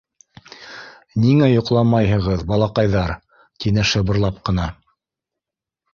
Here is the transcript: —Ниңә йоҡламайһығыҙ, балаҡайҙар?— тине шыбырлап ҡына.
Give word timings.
—Ниңә 1.25 1.49
йоҡламайһығыҙ, 1.55 2.43
балаҡайҙар?— 2.53 3.15
тине 3.65 3.87
шыбырлап 3.91 4.41
ҡына. 4.51 4.69